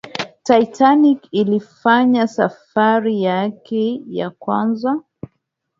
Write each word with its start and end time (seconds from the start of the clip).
titanic 0.47 1.27
ilifanya 1.31 2.27
safari 2.27 3.21
yake 3.23 4.01
ya 4.07 4.29
kwanza 4.29 5.01